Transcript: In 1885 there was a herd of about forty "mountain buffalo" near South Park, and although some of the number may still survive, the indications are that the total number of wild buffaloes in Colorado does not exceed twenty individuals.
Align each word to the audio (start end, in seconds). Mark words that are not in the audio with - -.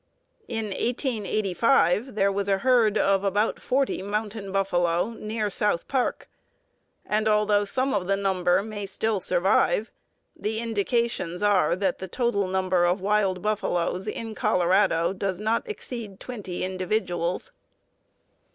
In 0.47 0.65
1885 0.69 2.15
there 2.15 2.31
was 2.31 2.49
a 2.49 2.57
herd 2.57 2.97
of 2.97 3.23
about 3.23 3.61
forty 3.61 4.01
"mountain 4.01 4.51
buffalo" 4.51 5.11
near 5.11 5.47
South 5.51 5.87
Park, 5.87 6.27
and 7.05 7.27
although 7.27 7.65
some 7.65 7.93
of 7.93 8.07
the 8.07 8.15
number 8.17 8.63
may 8.63 8.87
still 8.87 9.19
survive, 9.19 9.91
the 10.35 10.57
indications 10.59 11.43
are 11.43 11.75
that 11.75 11.99
the 11.99 12.07
total 12.07 12.47
number 12.47 12.83
of 12.83 12.99
wild 12.99 13.43
buffaloes 13.43 14.07
in 14.07 14.33
Colorado 14.33 15.13
does 15.13 15.39
not 15.39 15.69
exceed 15.69 16.19
twenty 16.19 16.63
individuals. 16.63 17.51